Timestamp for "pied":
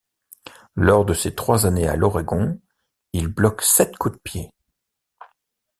4.19-4.51